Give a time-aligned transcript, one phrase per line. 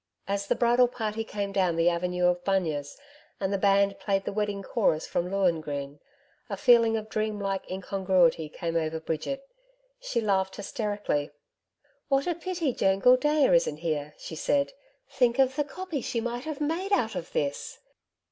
[0.27, 2.97] As the bridal party came down the avenue of bunyas,
[3.39, 5.99] and the band played the Wedding Chorus from LOHENGRIN
[6.49, 9.47] a feeling of dream like incongruity came over Bridget.
[9.99, 11.29] She laughed hysterically.
[12.07, 14.73] 'What a pity Joan Gildea isn't here!' she said.
[15.07, 17.77] 'Think of the "copy" she might have made out of this!'